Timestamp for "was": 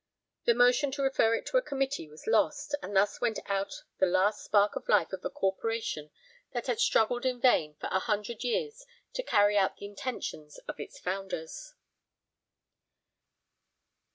2.07-2.25